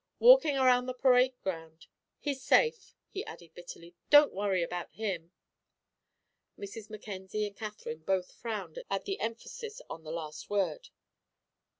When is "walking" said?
0.17-0.57